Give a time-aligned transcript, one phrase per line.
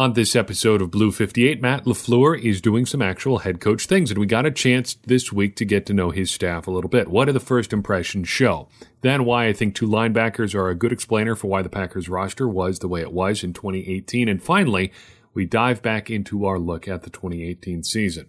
[0.00, 4.10] On this episode of Blue 58, Matt LaFleur is doing some actual head coach things,
[4.10, 6.88] and we got a chance this week to get to know his staff a little
[6.88, 7.08] bit.
[7.08, 8.70] What do the first impressions show?
[9.02, 12.48] Then why I think two linebackers are a good explainer for why the Packers roster
[12.48, 14.26] was the way it was in 2018.
[14.26, 14.90] And finally,
[15.34, 18.26] we dive back into our look at the 2018 season.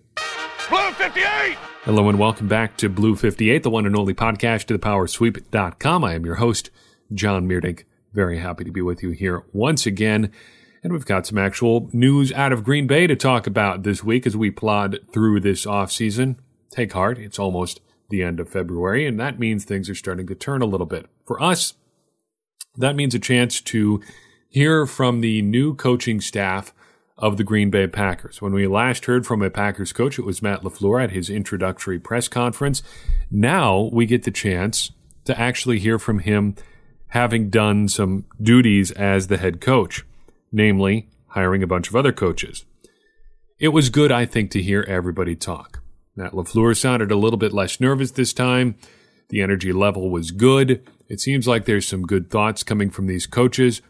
[0.67, 1.55] Blue 58!
[1.83, 6.03] Hello and welcome back to Blue 58, the one and only podcast to the powersweep.com.
[6.03, 6.69] I am your host,
[7.13, 7.85] John Meerdink.
[8.11, 10.33] Very happy to be with you here once again.
[10.84, 14.25] And we've got some actual news out of Green Bay to talk about this week
[14.25, 16.38] as we plod through this offseason.
[16.71, 20.36] Take heart, it's almost the end of February, and that means things are starting to
[20.36, 21.05] turn a little bit.
[21.24, 21.75] For us,
[22.75, 24.02] that means a chance to
[24.50, 26.74] hear from the new coaching staff
[27.16, 28.41] of the Green Bay Packers.
[28.41, 32.00] When we last heard from a Packers coach, it was Matt LaFleur at his introductory
[32.00, 32.81] press conference.
[33.30, 34.91] Now we get the chance
[35.25, 36.55] to actually hear from him
[37.09, 40.03] having done some duties as the head coach
[40.52, 42.66] namely hiring a bunch of other coaches.
[43.59, 45.81] It was good, I think, to hear everybody talk.
[46.16, 48.75] Matt LaFleur sounded a little bit less nervous this time.
[49.29, 50.85] The energy level was good.
[51.07, 53.81] It seems like there's some good thoughts coming from these coaches.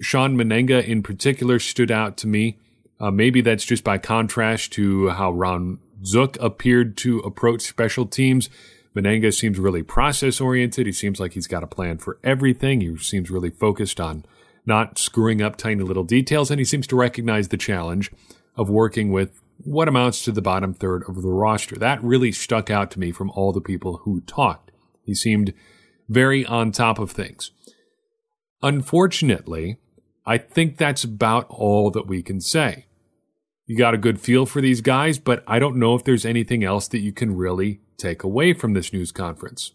[0.00, 2.58] Shawn Mennenga, in particular, stood out to me.
[2.98, 8.48] Uh, maybe that's just by contrast to how Ron Zook appeared to approach special teams.
[8.96, 10.86] Mennenga seems really process oriented.
[10.86, 12.80] He seems like he's got a plan for everything.
[12.80, 14.24] He seems really focused on
[14.66, 18.10] not screwing up tiny little details, and he seems to recognize the challenge
[18.56, 21.76] of working with what amounts to the bottom third of the roster.
[21.76, 24.70] That really stuck out to me from all the people who talked.
[25.02, 25.52] He seemed
[26.08, 27.50] very on top of things.
[28.62, 29.78] Unfortunately,
[30.26, 32.86] I think that's about all that we can say.
[33.66, 36.64] You got a good feel for these guys, but I don't know if there's anything
[36.64, 39.72] else that you can really take away from this news conference.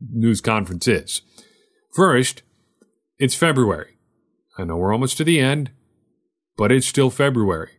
[0.00, 1.22] News conference is.
[1.94, 2.42] First,
[3.18, 3.97] it's February.
[4.58, 5.70] I know we're almost to the end,
[6.56, 7.70] but it's still February.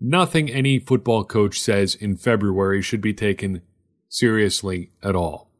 [0.00, 3.62] Nothing any football coach says in February should be taken
[4.08, 5.50] seriously at all.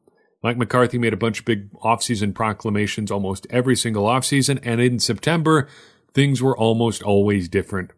[0.43, 5.01] Mike McCarthy made a bunch of big offseason proclamations almost every single offseason, and in
[5.01, 5.69] September,
[6.15, 7.91] things were almost always different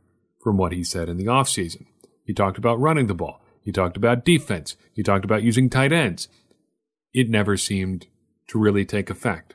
[0.42, 1.84] from what he said in the offseason.
[2.24, 3.42] He talked about running the ball.
[3.62, 4.76] He talked about defense.
[4.94, 6.28] He talked about using tight ends.
[7.12, 8.06] It never seemed
[8.48, 9.54] to really take effect.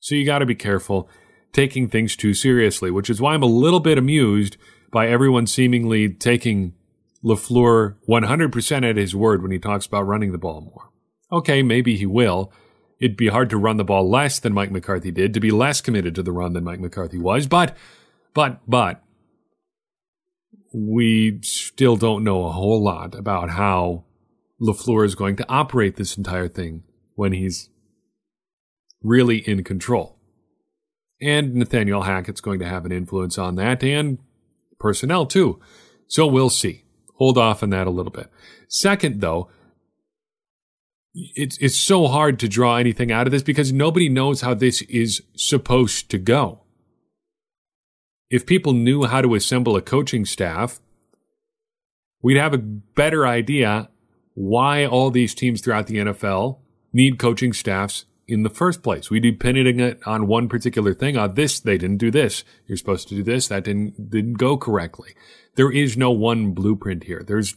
[0.00, 1.10] So you got to be careful
[1.52, 4.56] taking things too seriously, which is why I'm a little bit amused
[4.90, 6.74] by everyone seemingly taking
[7.24, 10.90] LaFleur 100% at his word when he talks about running the ball more.
[11.30, 12.52] Okay, maybe he will.
[13.00, 15.80] It'd be hard to run the ball less than Mike McCarthy did, to be less
[15.80, 17.76] committed to the run than Mike McCarthy was, but,
[18.34, 19.02] but, but,
[20.74, 24.04] we still don't know a whole lot about how
[24.60, 26.82] LaFleur is going to operate this entire thing
[27.14, 27.68] when he's
[29.02, 30.18] really in control.
[31.22, 34.18] And Nathaniel Hackett's going to have an influence on that and
[34.80, 35.60] personnel too.
[36.08, 36.82] So we'll see.
[37.14, 38.28] Hold off on that a little bit.
[38.68, 39.48] Second, though,
[41.14, 44.82] it's it's so hard to draw anything out of this because nobody knows how this
[44.82, 46.62] is supposed to go.
[48.30, 50.80] If people knew how to assemble a coaching staff,
[52.22, 53.90] we'd have a better idea
[54.34, 56.58] why all these teams throughout the NFL
[56.92, 59.10] need coaching staffs in the first place.
[59.10, 61.16] We depended it on one particular thing.
[61.16, 62.44] On this, they didn't do this.
[62.66, 63.48] You're supposed to do this.
[63.48, 65.14] That didn't didn't go correctly.
[65.54, 67.22] There is no one blueprint here.
[67.26, 67.56] There's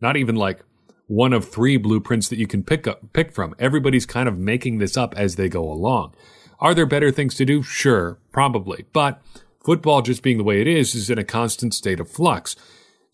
[0.00, 0.64] not even like
[1.06, 3.54] one of three blueprints that you can pick up pick from.
[3.58, 6.14] Everybody's kind of making this up as they go along.
[6.60, 7.62] Are there better things to do?
[7.62, 8.86] Sure, probably.
[8.92, 9.20] But
[9.64, 12.56] football just being the way it is is in a constant state of flux.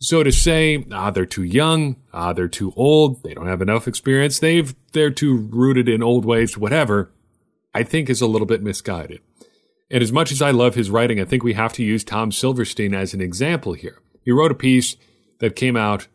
[0.03, 3.87] So to say, ah, they're too young, ah, they're too old, they don't have enough
[3.87, 7.13] experience, they've, they're too rooted in old ways, whatever,
[7.75, 9.21] I think is a little bit misguided.
[9.91, 12.33] And as much as I love his writing, I think we have to use Tom
[12.33, 13.99] Silverstein as an example here.
[14.23, 14.97] He wrote a piece
[15.41, 16.07] that came out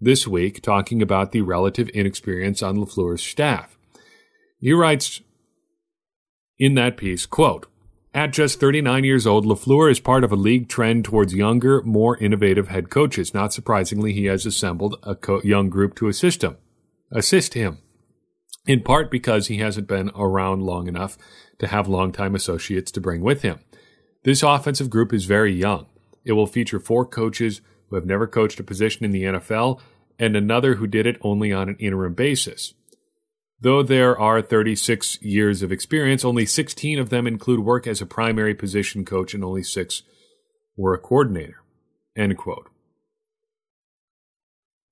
[0.00, 3.78] this week talking about the relative inexperience on LaFleur's staff.
[4.58, 5.20] He writes
[6.58, 7.66] in that piece, quote,
[8.14, 12.16] at just 39 years old, LaFleur is part of a league trend towards younger, more
[12.16, 13.34] innovative head coaches.
[13.34, 16.56] Not surprisingly, he has assembled a co- young group to assist him.
[17.10, 17.78] Assist him.
[18.66, 21.16] In part because he hasn't been around long enough
[21.58, 23.60] to have longtime associates to bring with him.
[24.24, 25.86] This offensive group is very young.
[26.24, 29.80] It will feature four coaches who have never coached a position in the NFL
[30.18, 32.74] and another who did it only on an interim basis.
[33.60, 38.06] Though there are 36 years of experience, only 16 of them include work as a
[38.06, 40.02] primary position coach and only six
[40.76, 41.62] were a coordinator.
[42.16, 42.68] End quote.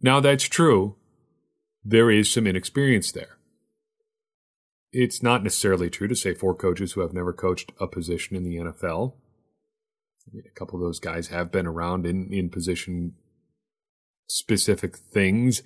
[0.00, 0.96] Now that's true.
[1.84, 3.38] There is some inexperience there.
[4.92, 8.44] It's not necessarily true to say four coaches who have never coached a position in
[8.44, 9.14] the NFL
[10.34, 13.14] a couple of those guys have been around in, in position
[14.28, 15.62] specific things.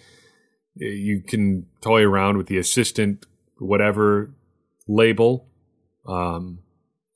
[0.74, 3.26] You can toy around with the assistant,
[3.58, 4.32] whatever
[4.86, 5.48] label,
[6.06, 6.60] um,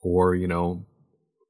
[0.01, 0.85] or, you know,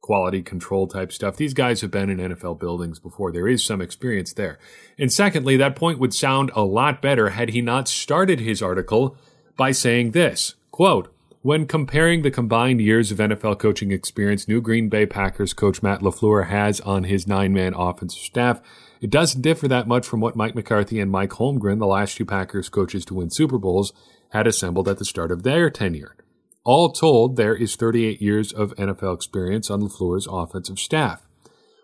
[0.02, 1.36] quality control type stuff.
[1.36, 3.32] These guys have been in NFL buildings before.
[3.32, 4.60] There is some experience there.
[5.00, 9.18] And secondly, that point would sound a lot better had he not started his article
[9.58, 11.12] by saying this quote,
[11.42, 16.02] when comparing the combined years of NFL coaching experience new Green Bay Packers coach Matt
[16.02, 18.62] LaFleur has on his nine man offensive staff,
[19.02, 22.26] it doesn't differ that much from what Mike McCarthy and Mike Holmgren, the last two
[22.26, 23.94] Packers coaches to win Super Bowls,
[24.30, 26.16] had assembled at the start of their tenure.
[26.64, 31.28] All told, there is 38 years of NFL experience on LaFleur's offensive staff.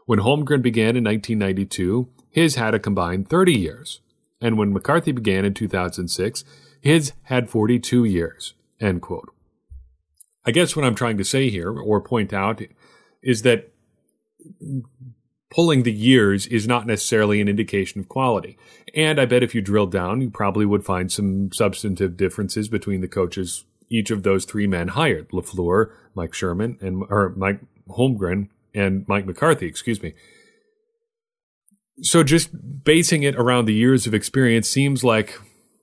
[0.05, 4.01] When Holmgren began in 1992, his had a combined 30 years.
[4.41, 6.43] And when McCarthy began in 2006,
[6.81, 8.55] his had 42 years.
[8.79, 9.29] End quote.
[10.43, 12.61] I guess what I'm trying to say here, or point out,
[13.21, 13.71] is that
[15.51, 18.57] pulling the years is not necessarily an indication of quality.
[18.95, 23.01] And I bet if you drill down, you probably would find some substantive differences between
[23.01, 27.59] the coaches each of those three men hired LaFleur, Mike Sherman, and or Mike
[27.89, 30.13] Holmgren and Mike McCarthy, excuse me.
[32.01, 35.37] So just basing it around the years of experience seems like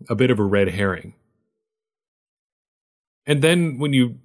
[0.08, 1.14] a bit of a red herring.
[3.26, 4.18] And then when you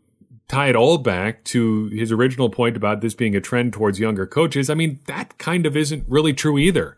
[0.54, 4.28] tie it all back to his original point about this being a trend towards younger
[4.28, 6.96] coaches, I mean, that kind of isn't really true either.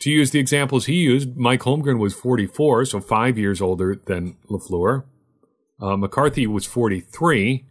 [0.00, 4.36] To use the examples he used, Mike Holmgren was 44, so five years older than
[4.50, 5.04] LaFleur.
[5.80, 7.64] Uh, McCarthy was 43,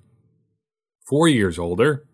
[1.08, 2.08] four years older.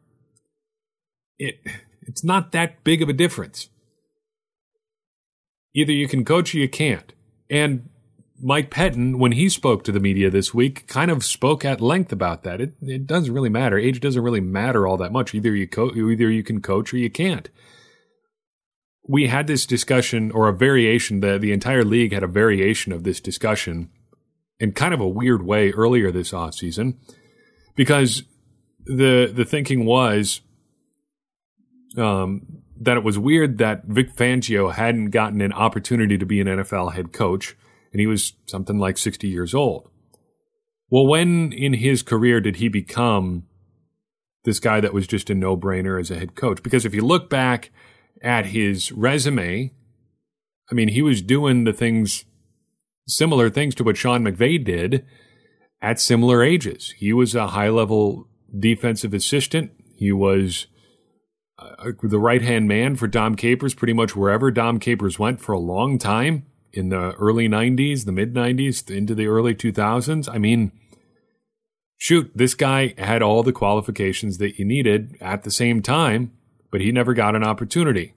[1.39, 1.59] It,
[2.01, 3.69] it's not that big of a difference.
[5.73, 7.13] Either you can coach or you can't.
[7.49, 7.89] And
[8.41, 12.11] Mike Pettine, when he spoke to the media this week, kind of spoke at length
[12.11, 12.59] about that.
[12.59, 13.77] It, it doesn't really matter.
[13.77, 15.33] Age doesn't really matter all that much.
[15.33, 17.49] Either you co- either you can coach or you can't.
[19.07, 21.19] We had this discussion, or a variation.
[21.19, 23.89] The the entire league had a variation of this discussion
[24.59, 26.95] in kind of a weird way earlier this offseason
[27.75, 28.23] because
[28.85, 30.41] the the thinking was
[31.97, 36.47] um, that it was weird that Vic Fangio hadn't gotten an opportunity to be an
[36.47, 37.55] NFL head coach,
[37.91, 39.89] and he was something like 60 years old.
[40.89, 43.43] Well, when in his career did he become
[44.43, 46.61] this guy that was just a no brainer as a head coach?
[46.63, 47.71] Because if you look back
[48.21, 49.71] at his resume,
[50.69, 52.25] I mean, he was doing the things
[53.07, 55.05] similar things to what Sean McVay did
[55.81, 56.93] at similar ages.
[56.97, 58.27] He was a high level
[58.57, 59.71] defensive assistant.
[59.95, 60.67] He was
[61.57, 65.53] uh, the right hand man for Dom Capers pretty much wherever Dom Capers went for
[65.53, 70.29] a long time in the early 90s, the mid 90s, into the early 2000s.
[70.33, 70.71] I mean,
[71.97, 76.31] shoot, this guy had all the qualifications that you needed at the same time,
[76.71, 78.13] but he never got an opportunity.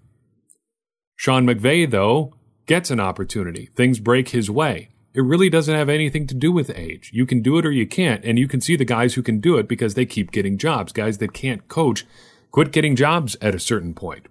[1.17, 2.35] Sean McVay, though,
[2.67, 3.71] gets an opportunity.
[3.75, 4.91] Things break his way.
[5.15, 7.11] It really doesn't have anything to do with age.
[7.12, 8.25] You can do it or you can't.
[8.25, 10.93] And you can see the guys who can do it because they keep getting jobs.
[10.93, 12.05] Guys that can't coach
[12.50, 14.27] quit getting jobs at a certain point.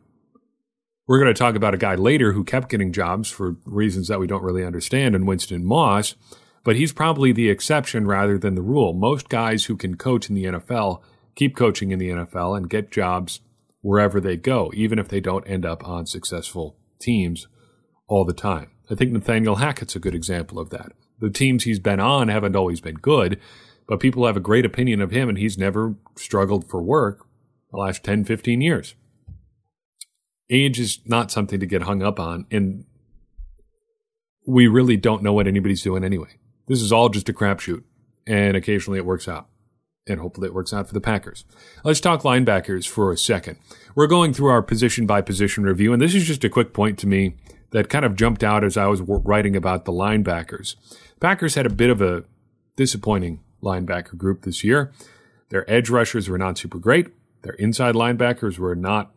[1.06, 4.20] We're going to talk about a guy later who kept getting jobs for reasons that
[4.20, 6.16] we don't really understand in Winston Moss,
[6.64, 8.94] but he's probably the exception rather than the rule.
[8.94, 11.02] Most guys who can coach in the NFL
[11.36, 13.42] keep coaching in the NFL and get jobs
[13.82, 17.48] wherever they go, even if they don't end up on successful teams
[18.08, 18.72] all the time.
[18.90, 20.94] I think Nathaniel Hackett's a good example of that.
[21.20, 23.42] The teams he's been on haven't always been good,
[23.88, 27.26] but people have a great opinion of him, and he's never struggled for work
[27.72, 28.96] the last 10, 15 years.
[30.50, 32.86] Age is not something to get hung up on, and
[34.46, 36.38] we really don't know what anybody's doing anyway.
[36.68, 37.84] This is all just a crapshoot,
[38.28, 39.48] and occasionally it works out.
[40.06, 41.46] And hopefully it works out for the Packers.
[41.86, 43.58] Let's talk linebackers for a second.
[43.96, 47.00] We're going through our position by position review, and this is just a quick point
[47.00, 47.36] to me
[47.72, 50.76] that kind of jumped out as I was writing about the linebackers.
[51.22, 52.26] Packers had a bit of a
[52.76, 54.92] disappointing linebacker group this year.
[55.50, 57.08] Their edge rushers were not super great.
[57.44, 59.14] Their inside linebackers were not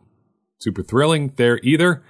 [0.59, 2.03] super thrilling there either.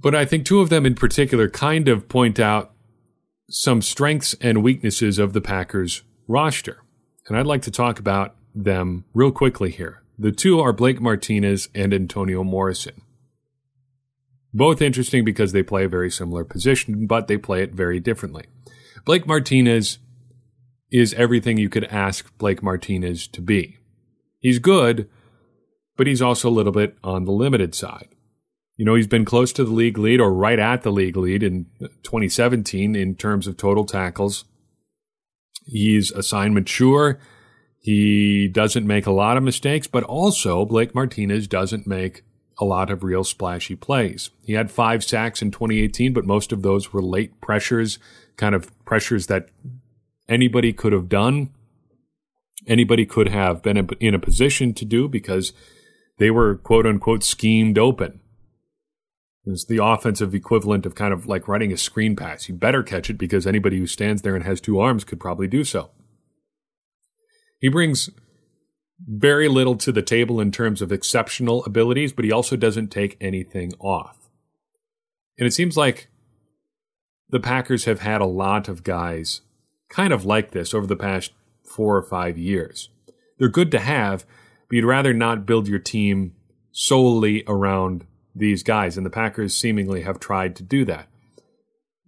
[0.00, 2.72] But I think two of them in particular kind of point out
[3.50, 6.82] some strengths and weaknesses of the Packers roster.
[7.26, 10.02] And I'd like to talk about them real quickly here.
[10.18, 13.02] The two are Blake Martinez and Antonio Morrison.
[14.52, 18.46] Both interesting because they play a very similar position, but they play it very differently.
[19.04, 19.98] Blake Martinez
[20.90, 23.76] is everything you could ask Blake Martinez to be.
[24.40, 25.08] He's good,
[25.98, 28.08] but he's also a little bit on the limited side.
[28.76, 31.42] You know, he's been close to the league lead or right at the league lead
[31.42, 31.66] in
[32.04, 34.44] 2017 in terms of total tackles.
[35.66, 37.18] He's assignment mature.
[37.80, 42.22] He doesn't make a lot of mistakes, but also Blake Martinez doesn't make
[42.58, 44.30] a lot of real splashy plays.
[44.44, 47.98] He had five sacks in 2018, but most of those were late pressures,
[48.36, 49.48] kind of pressures that
[50.28, 51.50] anybody could have done.
[52.68, 55.52] Anybody could have been in a position to do because
[56.18, 58.20] they were quote unquote schemed open.
[59.46, 62.48] It's the offensive equivalent of kind of like running a screen pass.
[62.48, 65.46] You better catch it because anybody who stands there and has two arms could probably
[65.46, 65.90] do so.
[67.58, 68.10] He brings
[69.06, 73.16] very little to the table in terms of exceptional abilities, but he also doesn't take
[73.20, 74.28] anything off.
[75.38, 76.08] And it seems like
[77.30, 79.42] the Packers have had a lot of guys
[79.88, 81.32] kind of like this over the past
[81.64, 82.90] four or five years.
[83.38, 84.26] They're good to have,
[84.68, 86.34] but you'd rather not build your team
[86.72, 91.08] solely around these guys, and the Packers seemingly have tried to do that.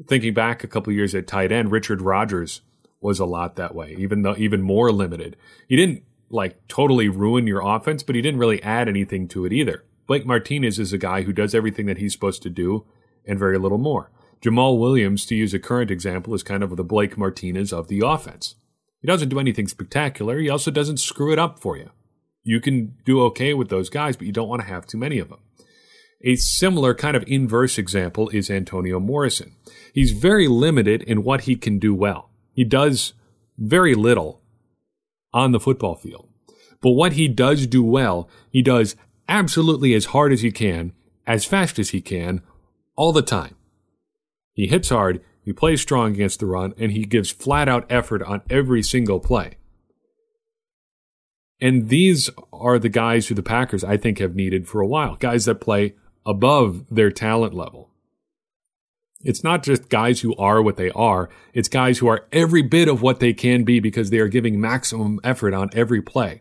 [0.09, 2.62] Thinking back a couple years at tight end, Richard Rodgers
[3.00, 5.37] was a lot that way, even though even more limited.
[5.69, 9.52] He didn't like totally ruin your offense, but he didn't really add anything to it
[9.52, 9.85] either.
[10.07, 12.85] Blake Martinez is a guy who does everything that he's supposed to do
[13.26, 14.11] and very little more.
[14.43, 18.00] Jamaal Williams, to use a current example, is kind of the Blake Martinez of the
[18.05, 18.57] offense.
[19.00, 20.38] He doesn't do anything spectacular.
[20.38, 21.90] He also doesn't screw it up for you.
[22.42, 25.18] You can do okay with those guys, but you don't want to have too many
[25.18, 25.40] of them.
[26.23, 29.56] A similar kind of inverse example is Antonio Morrison.
[29.94, 32.30] He's very limited in what he can do well.
[32.52, 33.14] He does
[33.56, 34.42] very little
[35.32, 36.28] on the football field.
[36.82, 38.97] But what he does do well, he does
[39.28, 40.92] absolutely as hard as he can,
[41.26, 42.42] as fast as he can,
[42.97, 43.54] all the time.
[44.52, 48.23] He hits hard, he plays strong against the run, and he gives flat out effort
[48.23, 49.56] on every single play.
[51.61, 55.17] And these are the guys who the Packers, I think, have needed for a while.
[55.17, 57.90] Guys that play above their talent level.
[59.23, 62.88] It's not just guys who are what they are, it's guys who are every bit
[62.88, 66.40] of what they can be because they are giving maximum effort on every play.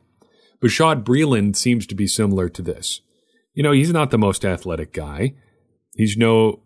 [0.62, 3.02] Bashaud Breeland seems to be similar to this.
[3.54, 5.36] You know, he's not the most athletic guy.
[5.96, 6.62] He's no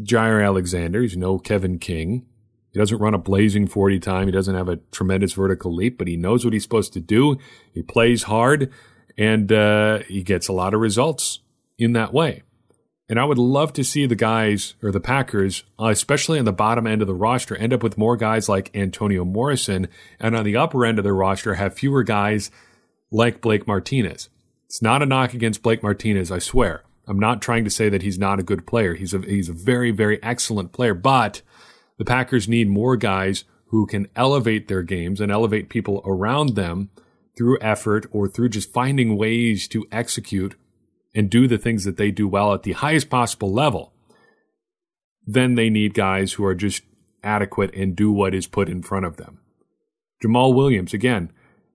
[0.00, 1.02] Jaire Alexander.
[1.02, 2.26] He's no Kevin King.
[2.72, 4.26] He doesn't run a blazing 40 time.
[4.26, 7.36] He doesn't have a tremendous vertical leap, but he knows what he's supposed to do.
[7.72, 8.72] He plays hard
[9.18, 11.40] and uh, he gets a lot of results
[11.78, 12.42] in that way.
[13.08, 16.86] And I would love to see the guys or the Packers, especially on the bottom
[16.86, 19.88] end of the roster, end up with more guys like Antonio Morrison,
[20.18, 22.50] and on the upper end of the roster, have fewer guys
[23.10, 24.30] like Blake Martinez.
[24.64, 26.84] It's not a knock against Blake Martinez, I swear.
[27.06, 28.94] I'm not trying to say that he's not a good player.
[28.94, 31.42] He's a he's a very very excellent player, but
[32.02, 36.90] the Packers need more guys who can elevate their games and elevate people around them
[37.38, 40.56] through effort or through just finding ways to execute
[41.14, 43.92] and do the things that they do well at the highest possible level,
[45.24, 46.82] then they need guys who are just
[47.22, 49.38] adequate and do what is put in front of them.
[50.24, 51.30] Jamaal Williams, again,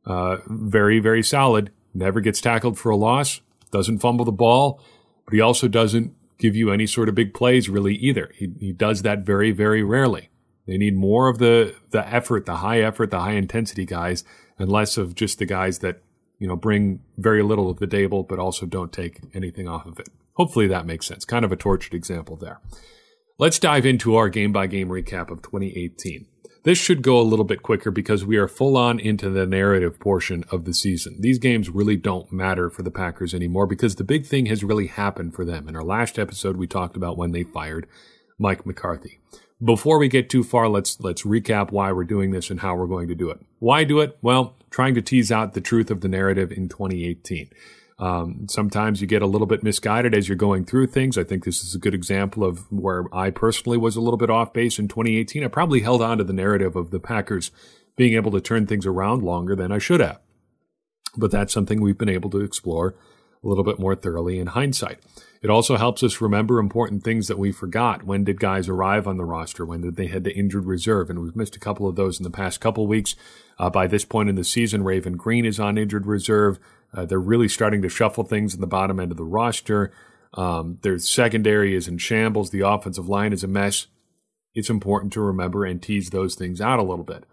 [0.05, 1.71] uh, very, very solid.
[1.93, 3.39] Never gets tackled for a loss,
[3.71, 4.81] doesn't fumble the ball,
[5.23, 8.31] but he also doesn't give you any sort of big plays really either.
[8.35, 10.29] He, he does that very, very rarely.
[10.65, 14.23] They need more of the, the effort, the high effort, the high intensity guys,
[14.59, 16.01] and less of just the guys that
[16.39, 19.99] you know, bring very little to the table, but also don't take anything off of
[19.99, 20.09] it.
[20.33, 21.25] Hopefully that makes sense.
[21.25, 22.59] Kind of a tortured example there.
[23.39, 26.27] Let's dive into our game by game recap of 2018.
[26.67, 30.01] This should go a little bit quicker because we are full on into the narrative
[30.01, 31.15] portion of the season.
[31.21, 34.87] These games really don't matter for the Packers anymore because the big thing has really
[34.87, 35.69] happened for them.
[35.69, 37.87] In our last episode, we talked about when they fired
[38.37, 39.21] Mike McCarthy.
[39.63, 42.85] Before we get too far, let's let's recap why we're doing this and how we're
[42.85, 43.39] going to do it.
[43.59, 44.17] Why do it?
[44.21, 47.49] Well, trying to tease out the truth of the narrative in 2018.
[47.99, 51.17] Um, sometimes you get a little bit misguided as you're going through things.
[51.17, 54.29] I think this is a good example of where I personally was a little bit
[54.29, 55.43] off base in 2018.
[55.43, 57.49] I probably held on to the narrative of the Packers
[57.95, 60.19] being able to turn things around longer than I should have.
[61.15, 62.95] But that's something we've been able to explore
[63.43, 64.99] a little bit more thoroughly in hindsight.
[65.41, 68.03] It also helps us remember important things that we forgot.
[68.03, 69.65] When did guys arrive on the roster?
[69.65, 71.09] When did they head to injured reserve?
[71.09, 73.15] And we've missed a couple of those in the past couple weeks.
[73.59, 76.59] Uh, by this point in the season, Raven Greene is on injured reserve.
[76.97, 79.91] Uh, they're really starting to shuffle things in the bottom end of the roster.
[80.33, 82.49] Um, their secondary is in shambles.
[82.49, 83.85] The offensive line is a mess.
[84.55, 87.25] It's important to remember and tease those things out a little bit.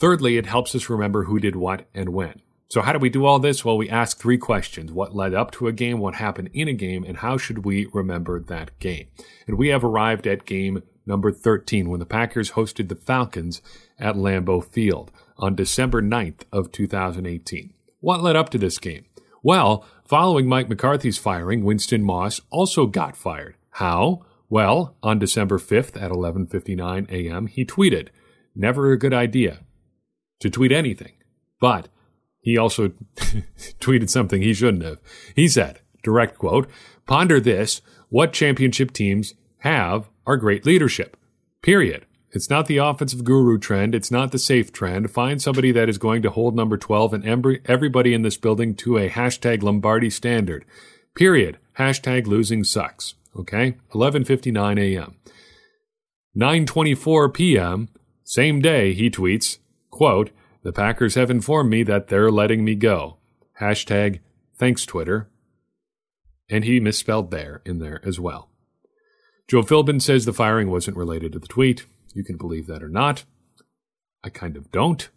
[0.00, 2.40] Thirdly, it helps us remember who did what and when.
[2.68, 3.64] So, how do we do all this?
[3.64, 6.00] Well, we ask three questions What led up to a game?
[6.00, 7.04] What happened in a game?
[7.04, 9.06] And how should we remember that game?
[9.46, 13.62] And we have arrived at game number 13 when the Packers hosted the Falcons
[13.96, 17.74] at Lambeau Field on December 9th of 2018.
[18.04, 19.06] What led up to this game?
[19.42, 23.56] Well, following Mike McCarthy's firing, Winston Moss also got fired.
[23.70, 24.26] How?
[24.50, 28.08] Well, on December 5th at 11:59 a.m., he tweeted,
[28.54, 29.60] "Never a good idea
[30.40, 31.14] to tweet anything,
[31.58, 31.88] but
[32.42, 32.88] He also
[33.80, 34.98] tweeted something he shouldn't have.
[35.34, 36.68] He said, direct quote,
[37.06, 37.80] ponder this,
[38.10, 41.16] what championship teams have are great leadership.
[41.62, 42.04] Period.
[42.34, 43.94] It's not the offensive guru trend.
[43.94, 45.12] It's not the safe trend.
[45.12, 48.98] Find somebody that is going to hold number 12 and everybody in this building to
[48.98, 50.64] a hashtag Lombardi standard.
[51.14, 51.58] Period.
[51.78, 53.14] Hashtag losing sucks.
[53.36, 53.76] Okay?
[53.92, 55.14] 11.59 a.m.
[56.36, 57.88] 9.24 p.m.
[58.24, 59.58] Same day, he tweets,
[59.90, 60.30] quote,
[60.64, 63.18] the Packers have informed me that they're letting me go.
[63.60, 64.18] Hashtag
[64.56, 65.28] thanks Twitter.
[66.50, 68.48] And he misspelled there in there as well.
[69.46, 71.84] Joe Philbin says the firing wasn't related to the tweet.
[72.14, 73.24] You can believe that or not.
[74.22, 75.10] I kind of don't.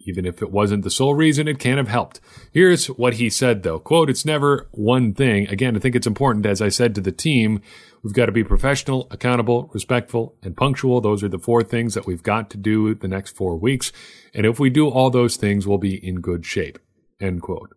[0.00, 2.20] Even if it wasn't the sole reason, it can't have helped.
[2.52, 3.78] Here's what he said, though.
[3.78, 5.48] Quote, it's never one thing.
[5.48, 7.60] Again, I think it's important, as I said to the team,
[8.02, 11.00] we've got to be professional, accountable, respectful, and punctual.
[11.00, 13.90] Those are the four things that we've got to do the next four weeks.
[14.34, 16.78] And if we do all those things, we'll be in good shape.
[17.20, 17.74] End quote.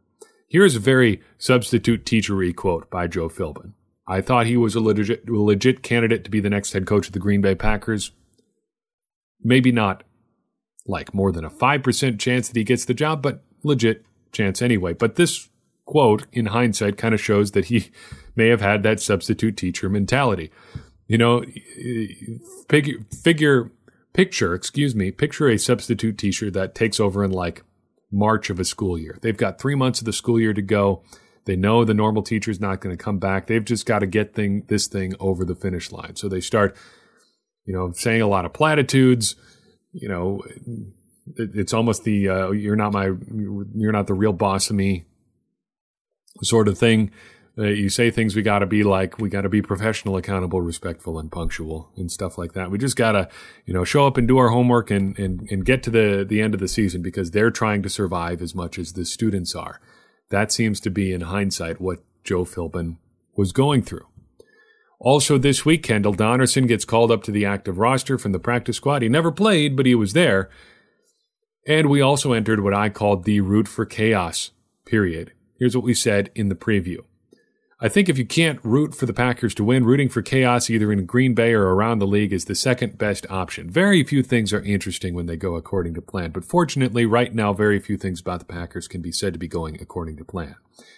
[0.47, 3.73] Here's a very substitute teachery quote by Joe Philbin.
[4.07, 7.13] I thought he was a legit, legit candidate to be the next head coach of
[7.13, 8.11] the Green Bay Packers.
[9.43, 10.03] Maybe not
[10.85, 14.93] like more than a 5% chance that he gets the job, but legit chance anyway.
[14.93, 15.49] But this
[15.85, 17.91] quote, in hindsight, kind of shows that he
[18.35, 20.51] may have had that substitute teacher mentality.
[21.07, 21.43] You know,
[22.69, 23.71] figure, figure
[24.13, 27.63] picture, excuse me, picture a substitute teacher that takes over in like
[28.11, 29.17] March of a school year.
[29.21, 31.03] They've got three months of the school year to go.
[31.45, 33.47] They know the normal teacher's not going to come back.
[33.47, 36.15] They've just got to get thing this thing over the finish line.
[36.15, 36.75] So they start,
[37.65, 39.35] you know, saying a lot of platitudes.
[39.91, 40.41] You know,
[41.35, 43.11] it, it's almost the uh, "you're not my,
[43.75, 45.05] you're not the real boss of me"
[46.43, 47.11] sort of thing.
[47.57, 50.61] Uh, you say things we got to be like we got to be professional, accountable,
[50.61, 52.71] respectful, and punctual and stuff like that.
[52.71, 53.27] We just got to,
[53.65, 56.41] you know, show up and do our homework and, and and get to the the
[56.41, 59.81] end of the season because they're trying to survive as much as the students are.
[60.31, 62.97] That seems to be, in hindsight, what Joe Philbin
[63.35, 64.07] was going through.
[64.99, 68.77] Also, this week, Kendall Donnerson gets called up to the active roster from the practice
[68.77, 69.01] squad.
[69.01, 70.49] He never played, but he was there.
[71.67, 74.51] And we also entered what I called the root for chaos
[74.85, 75.31] period.
[75.57, 76.99] Here's what we said in the preview.
[77.83, 80.91] I think if you can't root for the Packers to win, rooting for chaos either
[80.91, 83.71] in Green Bay or around the league is the second best option.
[83.71, 87.53] Very few things are interesting when they go according to plan, but fortunately, right now,
[87.53, 90.57] very few things about the Packers can be said to be going according to plan.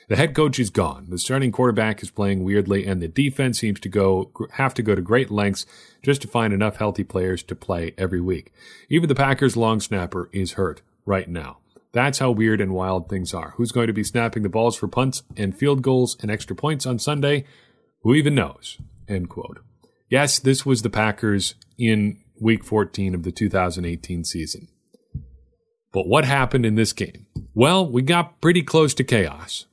[0.10, 1.06] The head coach is gone.
[1.08, 4.94] The starting quarterback is playing weirdly, and the defense seems to go have to go
[4.94, 5.66] to great lengths
[6.02, 8.52] just to find enough healthy players to play every week.
[8.90, 11.60] Even the Packers' long snapper is hurt right now.
[11.94, 13.54] That's how weird and wild things are.
[13.58, 16.88] Who's going to be snapping the balls for punts and field goals and extra points
[16.88, 17.46] on Sunday?
[18.02, 18.80] Who even knows?
[19.08, 19.60] End quote.
[20.10, 24.68] Yes, this was the Packers in week 14 of the 2018 season.
[25.92, 27.28] But what happened in this game?
[27.54, 29.68] Well, we got pretty close to chaos.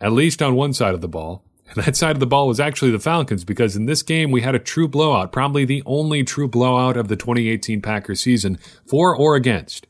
[0.00, 1.44] At least on one side of the ball.
[1.66, 4.42] And that side of the ball was actually the Falcons because in this game we
[4.42, 9.16] had a true blowout, probably the only true blowout of the 2018 Packers season, for
[9.16, 9.86] or against.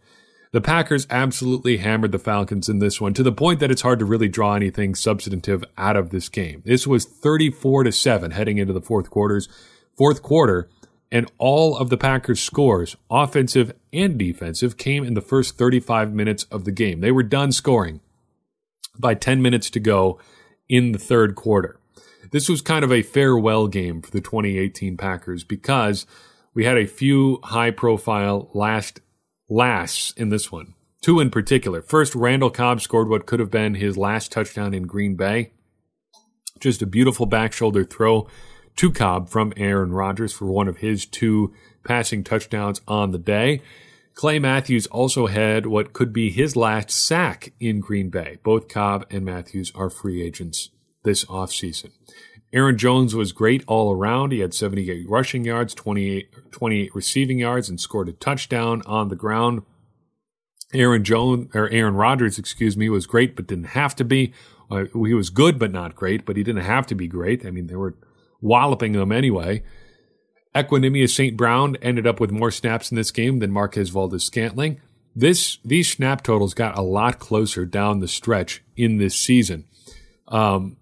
[0.54, 3.98] The Packers absolutely hammered the Falcons in this one to the point that it's hard
[3.98, 6.62] to really draw anything substantive out of this game.
[6.64, 9.48] This was 34 to 7 heading into the fourth quarters,
[9.96, 10.68] fourth quarter,
[11.10, 16.44] and all of the Packers scores, offensive and defensive, came in the first 35 minutes
[16.52, 17.00] of the game.
[17.00, 17.98] They were done scoring
[18.96, 20.20] by 10 minutes to go
[20.68, 21.80] in the third quarter.
[22.30, 26.06] This was kind of a farewell game for the 2018 Packers because
[26.54, 29.00] we had a few high profile last
[29.48, 30.74] lasts in this one.
[31.00, 31.82] Two in particular.
[31.82, 35.52] First, Randall Cobb scored what could have been his last touchdown in Green Bay.
[36.60, 38.26] Just a beautiful back shoulder throw
[38.76, 41.52] to Cobb from Aaron Rodgers for one of his two
[41.84, 43.60] passing touchdowns on the day.
[44.14, 48.38] Clay Matthews also had what could be his last sack in Green Bay.
[48.42, 50.70] Both Cobb and Matthews are free agents
[51.02, 51.90] this offseason.
[52.54, 54.30] Aaron Jones was great all around.
[54.30, 59.16] He had 78 rushing yards, 28, 28 receiving yards, and scored a touchdown on the
[59.16, 59.62] ground.
[60.72, 64.32] Aaron Jones or Aaron Rodgers, excuse me, was great, but didn't have to be.
[64.70, 66.24] Uh, he was good, but not great.
[66.24, 67.44] But he didn't have to be great.
[67.44, 67.96] I mean, they were
[68.40, 69.64] walloping them anyway.
[70.54, 71.36] Equanimeous St.
[71.36, 74.80] Brown ended up with more snaps in this game than Marquez Valdes-Scantling.
[75.16, 79.64] This these snap totals got a lot closer down the stretch in this season.
[80.28, 80.76] Um,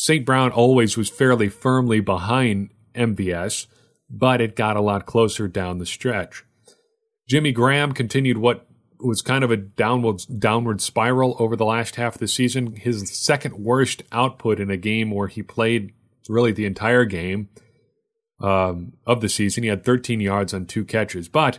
[0.00, 0.24] St.
[0.24, 3.66] Brown always was fairly firmly behind MVS,
[4.08, 6.44] but it got a lot closer down the stretch.
[7.28, 8.68] Jimmy Graham continued what
[9.00, 12.76] was kind of a downward downward spiral over the last half of the season.
[12.76, 15.92] His second worst output in a game where he played
[16.28, 17.48] really the entire game
[18.40, 19.64] um, of the season.
[19.64, 21.28] He had 13 yards on two catches.
[21.28, 21.58] But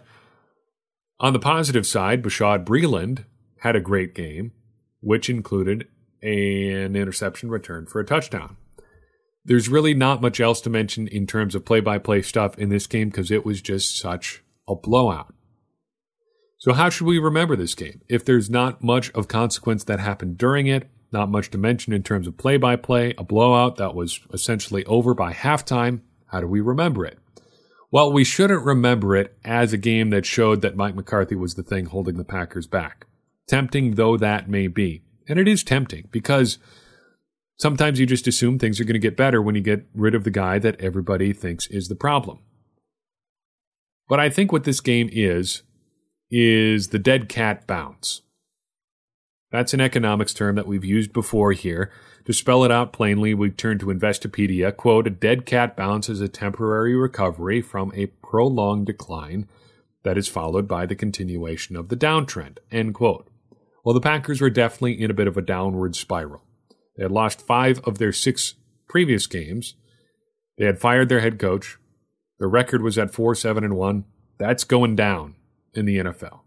[1.20, 3.26] on the positive side, Bashaud Breeland
[3.60, 4.54] had a great game,
[5.02, 5.90] which included
[6.22, 8.58] an interception return for a touchdown.
[9.46, 12.70] There's really not much else to mention in terms of play by play stuff in
[12.70, 15.34] this game because it was just such a blowout.
[16.58, 18.02] So, how should we remember this game?
[18.10, 22.04] If there's not much of consequence that happened during it, not much to mention in
[22.04, 26.48] terms of play by play, a blowout that was essentially over by halftime, how do
[26.48, 27.18] we remember it?
[27.92, 31.64] Well, we shouldn't remember it as a game that showed that Mike McCarthy was the
[31.64, 33.08] thing holding the Packers back.
[33.48, 35.02] Tempting though that may be.
[35.30, 36.58] And it is tempting because
[37.58, 40.24] sometimes you just assume things are going to get better when you get rid of
[40.24, 42.40] the guy that everybody thinks is the problem.
[44.10, 45.62] But I think what this game is,
[46.32, 48.22] is the dead cat bounce.
[49.52, 51.92] That's an economics term that we've used before here.
[52.26, 54.76] To spell it out plainly, we turn to Investopedia.
[54.76, 59.48] Quote, a dead cat bounce is a temporary recovery from a prolonged decline
[60.04, 62.58] that is followed by the continuation of the downtrend.
[62.72, 63.29] End quote.
[63.84, 66.44] Well, the Packers were definitely in a bit of a downward spiral.
[66.98, 68.56] They had lost five of their six
[68.88, 69.76] previous games.
[70.58, 71.78] They had fired their head coach.
[72.40, 74.06] Their record was at 4 7 and 1.
[74.38, 75.36] That's going down
[75.74, 76.42] in the NFL.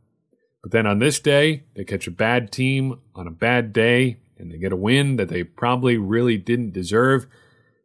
[0.63, 4.51] But then on this day, they catch a bad team on a bad day and
[4.51, 7.27] they get a win that they probably really didn't deserve.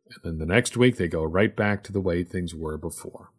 [0.09, 3.31] And then the next week, they go right back to the way things were before.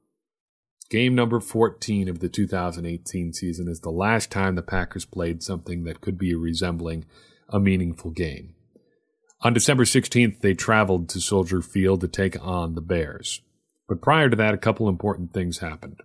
[0.91, 5.85] Game number 14 of the 2018 season is the last time the Packers played something
[5.85, 7.05] that could be resembling
[7.51, 8.55] a meaningful game.
[9.43, 13.43] On December 16th, they traveled to Soldier Field to take on the Bears.
[13.87, 16.01] But prior to that, a couple important things happened.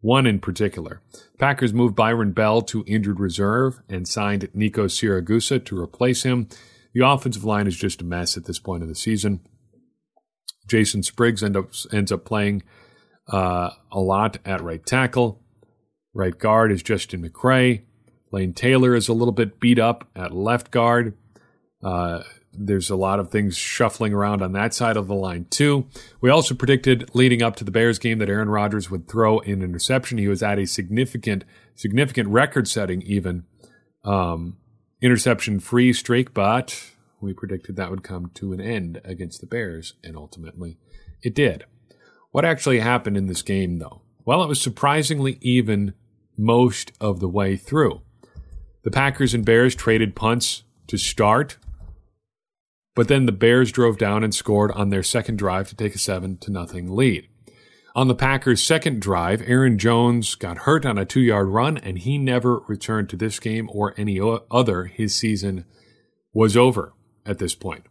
[0.00, 1.02] One in particular.
[1.38, 6.48] Packers moved Byron Bell to injured reserve and signed Nico Siragusa to replace him.
[6.94, 9.40] The offensive line is just a mess at this point of the season.
[10.66, 12.62] Jason Spriggs end up, ends up playing
[13.28, 15.40] uh, a lot at right tackle.
[16.12, 17.82] Right guard is Justin McCray.
[18.30, 21.16] Lane Taylor is a little bit beat up at left guard.
[21.82, 25.86] Uh, there's a lot of things shuffling around on that side of the line too.
[26.20, 29.62] We also predicted leading up to the Bears game that Aaron Rodgers would throw an
[29.62, 30.18] interception.
[30.18, 33.44] He was at a significant, significant record-setting even
[34.04, 34.56] um,
[35.00, 40.16] interception-free streak, but we predicted that would come to an end against the Bears, and
[40.16, 40.78] ultimately
[41.22, 41.64] it did.
[42.34, 44.02] What actually happened in this game, though?
[44.24, 45.94] Well, it was surprisingly even
[46.36, 48.02] most of the way through.
[48.82, 51.58] The Packers and Bears traded punts to start
[52.94, 55.98] but then the Bears drove down and scored on their second drive to take a
[55.98, 57.28] 7 to nothing lead.
[57.96, 61.98] On the Packers' second drive, Aaron Jones got hurt on a two yard run, and
[61.98, 64.20] he never returned to this game or any
[64.50, 64.84] other.
[64.86, 65.64] His season
[66.32, 66.92] was over
[67.24, 67.86] at this point.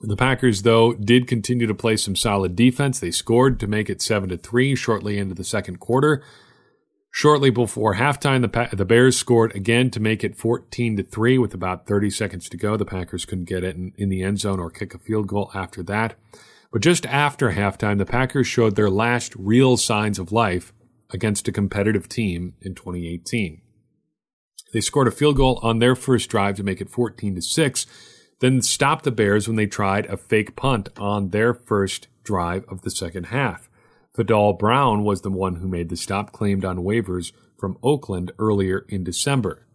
[0.00, 3.00] The Packers, though, did continue to play some solid defense.
[3.00, 6.22] They scored to make it 7 to 3 shortly into the second quarter.
[7.10, 11.38] Shortly before halftime, the, pa- the Bears scored again to make it 14 to 3
[11.38, 12.76] with about 30 seconds to go.
[12.76, 15.50] The Packers couldn't get it in, in the end zone or kick a field goal
[15.54, 16.14] after that.
[16.70, 20.74] But just after halftime, the Packers showed their last real signs of life
[21.10, 23.62] against a competitive team in 2018.
[24.74, 27.86] They scored a field goal on their first drive to make it 14 to 6,
[28.40, 32.82] then stopped the Bears when they tried a fake punt on their first drive of
[32.82, 33.68] the second half.
[34.16, 38.84] Vidal Brown was the one who made the stop claimed on waivers from Oakland earlier
[38.88, 39.66] in December.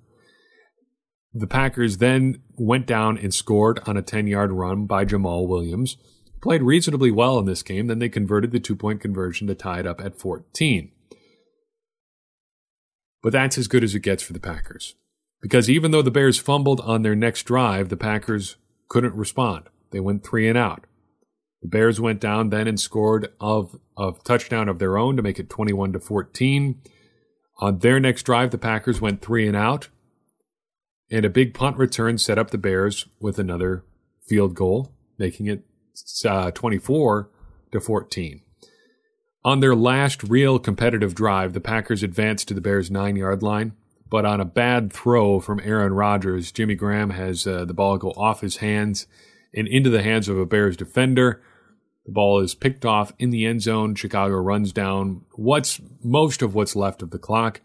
[1.33, 5.97] The Packers then went down and scored on a 10 yard run by Jamaal Williams.
[6.41, 9.79] Played reasonably well in this game, then they converted the two point conversion to tie
[9.79, 10.91] it up at 14.
[13.21, 14.95] But that's as good as it gets for the Packers.
[15.41, 19.65] Because even though the Bears fumbled on their next drive, the Packers couldn't respond.
[19.91, 20.85] They went three and out.
[21.61, 25.39] The Bears went down then and scored of a touchdown of their own to make
[25.39, 26.81] it 21 to 14.
[27.59, 29.89] On their next drive, the Packers went three and out,
[31.11, 33.83] and a big punt return set up the Bears with another
[34.27, 35.63] field goal, making it
[36.25, 37.29] uh, 24
[37.71, 38.41] to 14.
[39.43, 43.73] On their last real competitive drive, the Packers advanced to the Bears' nine yard line,
[44.11, 48.11] but on a bad throw from Aaron Rodgers, Jimmy Graham has uh, the ball go
[48.11, 49.07] off his hands
[49.55, 51.41] and into the hands of a Bears defender.
[52.05, 53.95] The ball is picked off in the end zone.
[53.95, 57.61] Chicago runs down what's most of what's left of the clock.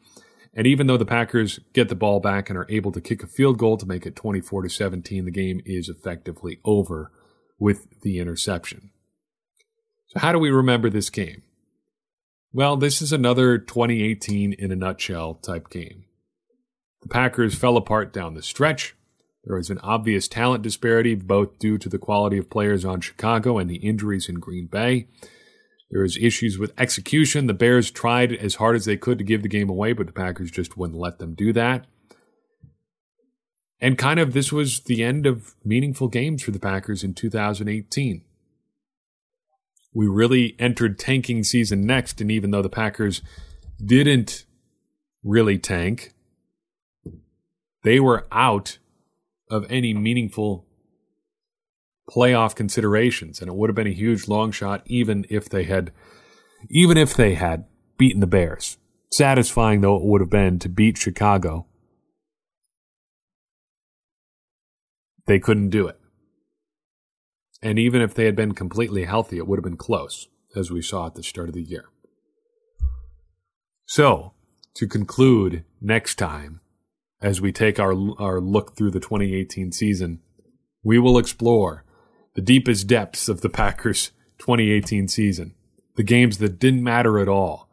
[0.55, 3.27] And even though the Packers get the ball back and are able to kick a
[3.27, 7.11] field goal to make it 24 to 17, the game is effectively over
[7.59, 8.93] with the interception.
[10.07, 11.43] So how do we remember this game?
[12.53, 16.06] Well, this is another 2018 in a nutshell type game.
[17.07, 18.97] The Packers fell apart down the stretch.
[19.45, 23.59] There was an obvious talent disparity, both due to the quality of players on Chicago
[23.59, 25.07] and the injuries in Green Bay.
[25.89, 27.47] There was issues with execution.
[27.47, 30.13] The Bears tried as hard as they could to give the game away, but the
[30.13, 31.87] Packers just wouldn't let them do that.
[33.81, 38.25] And kind of this was the end of meaningful games for the Packers in 2018.
[39.95, 43.23] We really entered tanking season next, and even though the Packers
[43.81, 44.45] didn't
[45.23, 46.13] really tank,
[47.87, 48.79] they were out
[49.49, 50.67] of any meaningful
[52.11, 55.93] playoff considerations, and it would have been a huge long shot even if they had
[56.69, 57.65] even if they had
[57.97, 58.77] beaten the Bears.
[59.13, 61.67] Satisfying though it would have been to beat Chicago.
[65.27, 66.01] They couldn't do it.
[67.63, 70.83] And even if they had been completely healthy, it would have been close, as we
[70.83, 71.85] saw at the start of the year.
[73.87, 74.35] So,
[74.75, 76.61] to conclude next time,
[77.21, 80.21] as we take our, our look through the 2018 season,
[80.83, 81.85] we will explore
[82.35, 85.55] the deepest depths of the Packers' 2018 season,
[85.97, 87.69] the games that didn't matter at all,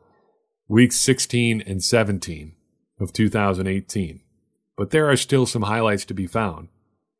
[0.67, 2.53] weeks 16 and 17
[2.99, 4.21] of 2018.
[4.77, 6.69] But there are still some highlights to be found.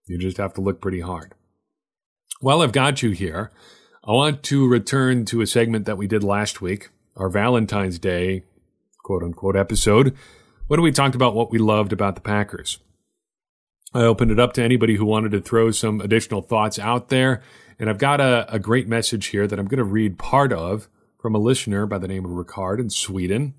[0.06, 1.34] You just have to look pretty hard.
[2.40, 3.52] While I've got you here,
[4.06, 8.44] I want to return to a segment that we did last week, our Valentine's Day
[9.04, 10.16] quote unquote episode,
[10.68, 12.80] when we talked about what we loved about the Packers.
[13.94, 17.42] I opened it up to anybody who wanted to throw some additional thoughts out there.
[17.80, 20.88] And I've got a, a great message here that I'm going to read part of
[21.20, 23.54] from a listener by the name of Ricard in Sweden.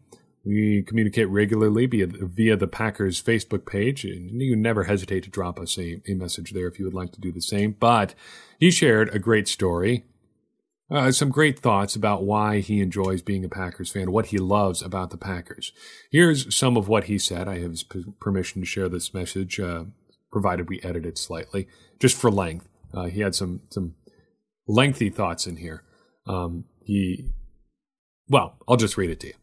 [0.44, 5.58] We communicate regularly via, via the Packers Facebook page, and you never hesitate to drop
[5.58, 7.72] us a, a message there if you would like to do the same.
[7.72, 8.14] But
[8.58, 10.04] he shared a great story,
[10.94, 14.80] uh, some great thoughts about why he enjoys being a Packers fan, what he loves
[14.80, 15.72] about the Packers.
[16.10, 17.48] Here's some of what he said.
[17.48, 19.84] I have his p- permission to share this message, uh,
[20.30, 21.66] provided we edit it slightly,
[21.98, 22.68] just for length.
[22.92, 23.96] Uh, he had some some
[24.68, 25.82] lengthy thoughts in here.
[26.26, 27.30] Um, he,
[28.28, 29.34] well, I'll just read it to you.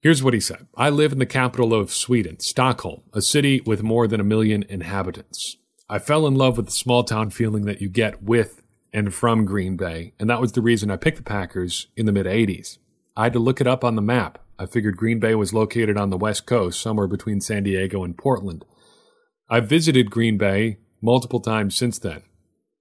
[0.00, 3.82] Here's what he said I live in the capital of Sweden, Stockholm, a city with
[3.82, 5.56] more than a million inhabitants.
[5.88, 9.44] I fell in love with the small town feeling that you get with and from
[9.44, 12.78] Green Bay, and that was the reason I picked the Packers in the mid 80s.
[13.16, 14.38] I had to look it up on the map.
[14.58, 18.16] I figured Green Bay was located on the west coast, somewhere between San Diego and
[18.16, 18.64] Portland.
[19.48, 22.22] I've visited Green Bay multiple times since then.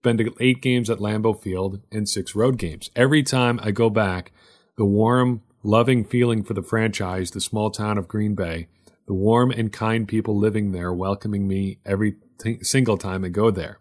[0.04, 2.90] Been to eight games at Lambeau Field and six road games.
[2.96, 4.32] Every time I go back,
[4.78, 8.68] the warm, loving feeling for the franchise, the small town of Green Bay,
[9.08, 13.50] the warm and kind people living there welcoming me every t- single time I go
[13.50, 13.80] there.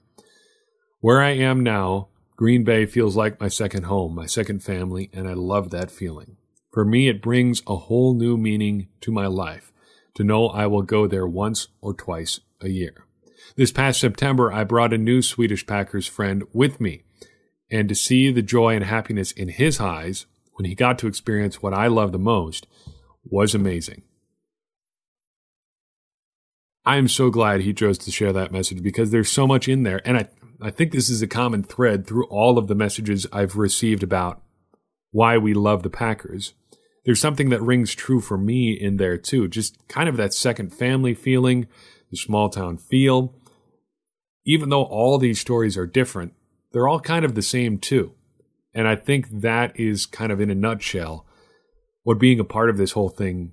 [1.00, 5.26] Where I am now, Green Bay feels like my second home, my second family, and
[5.26, 6.36] I love that feeling.
[6.70, 9.72] For me, it brings a whole new meaning to my life
[10.14, 13.06] to know I will go there once or twice a year.
[13.56, 17.04] This past September, I brought a new Swedish Packers friend with me,
[17.70, 21.62] and to see the joy and happiness in his eyes when he got to experience
[21.62, 22.66] what I love the most
[23.24, 24.02] was amazing.
[26.84, 29.82] I am so glad he chose to share that message because there's so much in
[29.82, 30.00] there.
[30.06, 30.28] And I,
[30.60, 34.42] I think this is a common thread through all of the messages I've received about
[35.10, 36.54] why we love the Packers.
[37.04, 39.48] There's something that rings true for me in there too.
[39.48, 41.66] Just kind of that second family feeling,
[42.10, 43.34] the small town feel.
[44.44, 46.32] Even though all these stories are different,
[46.72, 48.12] they're all kind of the same too.
[48.74, 51.26] And I think that is kind of in a nutshell
[52.02, 53.52] what being a part of this whole thing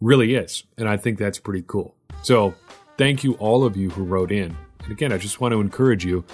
[0.00, 0.64] really is.
[0.76, 1.96] And I think that's pretty cool.
[2.22, 2.54] So
[2.98, 4.56] thank you, all of you who wrote in.
[4.82, 6.24] And again, I just want to encourage you,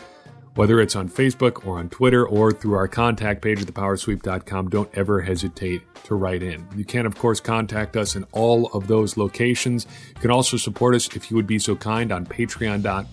[0.55, 4.91] whether it's on Facebook or on Twitter or through our contact page at thepowersweep.com, don't
[4.95, 6.67] ever hesitate to write in.
[6.75, 9.87] You can, of course, contact us in all of those locations.
[10.15, 13.07] You can also support us if you would be so kind on patreon.com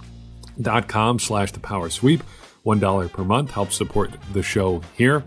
[1.19, 2.21] slash thepowersweep.
[2.65, 5.24] $1 per month helps support the show here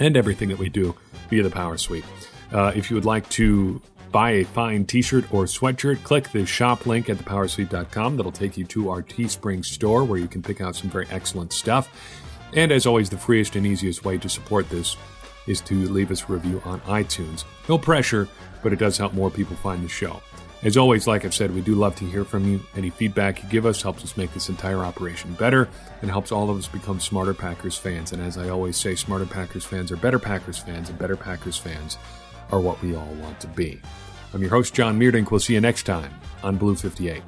[0.00, 0.94] and everything that we do
[1.30, 2.04] via the Power Sweep.
[2.52, 3.80] Uh, if you would like to
[4.16, 8.16] buy a fine t shirt or sweatshirt, click the shop link at thepowersweep.com.
[8.16, 11.52] That'll take you to our Teespring store where you can pick out some very excellent
[11.52, 11.90] stuff.
[12.54, 14.96] And as always, the freest and easiest way to support this
[15.46, 17.44] is to leave us a review on iTunes.
[17.68, 18.26] No pressure,
[18.62, 20.22] but it does help more people find the show.
[20.62, 22.62] As always, like I've said, we do love to hear from you.
[22.74, 25.68] Any feedback you give us helps us make this entire operation better
[26.00, 28.12] and helps all of us become smarter Packers fans.
[28.12, 31.58] And as I always say, smarter Packers fans are better Packers fans, and better Packers
[31.58, 31.98] fans
[32.50, 33.78] are what we all want to be.
[34.36, 35.30] I'm your host, John Meerdink.
[35.30, 37.22] We'll see you next time on Blue 58.